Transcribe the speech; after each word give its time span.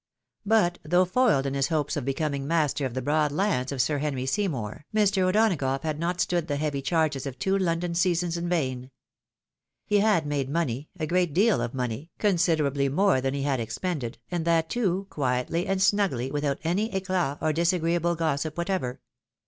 But, 0.47 0.79
though 0.83 1.05
foiled 1.05 1.45
in 1.45 1.53
his 1.53 1.67
hopes 1.67 1.95
of 1.95 2.05
becoming 2.05 2.47
master 2.47 2.87
of 2.87 2.95
the 2.95 3.03
broad 3.03 3.31
lands 3.31 3.71
of 3.71 3.83
Sir 3.83 3.99
Henry 3.99 4.25
Seymour, 4.25 4.87
Mr. 4.91 5.21
O'Donagough 5.29 5.83
had 5.83 5.99
not 5.99 6.19
stood 6.19 6.47
the 6.47 6.55
heavy 6.55 6.81
charges 6.81 7.27
of 7.27 7.37
two 7.37 7.55
London 7.55 7.93
seasons 7.93 8.35
in 8.35 8.49
vain. 8.49 8.89
He 9.85 9.99
had 9.99 10.25
made 10.25 10.49
money, 10.49 10.89
a 10.99 11.05
great 11.05 11.35
deal 11.35 11.61
of 11.61 11.75
money, 11.75 12.09
considerably 12.17 12.89
more 12.89 13.21
than 13.21 13.35
he 13.35 13.43
had 13.43 13.59
expended, 13.59 14.17
and 14.31 14.43
that, 14.45 14.71
too, 14.71 15.05
quietly 15.11 15.67
and 15.67 15.79
snugly, 15.79 16.31
without 16.31 16.57
any 16.63 16.91
eclat 16.95 17.37
or 17.39 17.53
disagreeable 17.53 18.15
gossip 18.15 18.57
whatever. 18.57 19.01